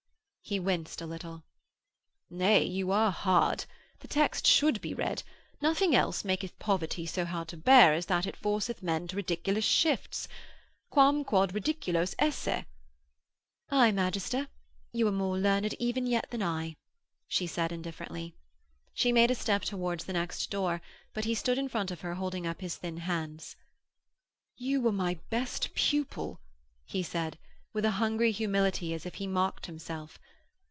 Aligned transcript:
He 0.43 0.59
winced 0.59 0.99
a 1.01 1.05
little. 1.05 1.43
'Nay, 2.29 2.63
you 2.65 2.91
are 2.91 3.09
hard! 3.11 3.63
The 3.99 4.07
text 4.09 4.45
should 4.45 4.81
be 4.81 4.93
read: 4.93 5.23
Nothing 5.61 5.95
else 5.95 6.25
maketh 6.25 6.59
poverty 6.59 7.05
so 7.05 7.23
hard 7.23 7.47
to 7.49 7.55
bear 7.57 7.93
as 7.93 8.07
that 8.07 8.25
it 8.25 8.35
forceth 8.35 8.83
men 8.83 9.07
to 9.07 9.15
ridiculous 9.15 9.63
shifts.... 9.63 10.27
Quam 10.89 11.23
quod 11.23 11.53
ridiculos 11.53 12.15
esse....' 12.19 12.65
'Aye, 13.69 13.91
magister, 13.93 14.49
you 14.91 15.07
are 15.07 15.11
more 15.13 15.37
learned 15.37 15.73
even 15.75 16.05
yet 16.05 16.27
than 16.31 16.43
I,' 16.43 16.75
she 17.29 17.47
said 17.47 17.71
indifferently. 17.71 18.33
She 18.93 19.13
made 19.13 19.31
a 19.31 19.35
step 19.35 19.61
towards 19.61 20.03
the 20.03 20.11
next 20.13 20.49
door 20.49 20.81
but 21.13 21.23
he 21.23 21.33
stood 21.33 21.57
in 21.59 21.69
front 21.69 21.91
of 21.91 22.01
her 22.01 22.15
holding 22.15 22.45
up 22.45 22.59
his 22.59 22.75
thin 22.75 22.97
hands. 22.97 23.55
'You 24.57 24.81
were 24.81 24.91
my 24.91 25.17
best 25.29 25.73
pupil,' 25.75 26.41
he 26.83 27.03
said, 27.03 27.37
with 27.71 27.85
a 27.85 27.91
hungry 28.01 28.33
humility 28.33 28.93
as 28.93 29.05
if 29.05 29.15
he 29.15 29.27
mocked 29.27 29.67
himself. 29.67 30.19